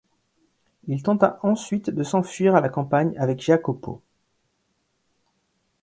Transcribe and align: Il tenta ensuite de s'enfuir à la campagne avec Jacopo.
Il 0.87 1.03
tenta 1.03 1.39
ensuite 1.43 1.91
de 1.91 2.01
s'enfuir 2.01 2.55
à 2.55 2.61
la 2.61 2.69
campagne 2.69 3.13
avec 3.19 3.39
Jacopo. 3.39 4.01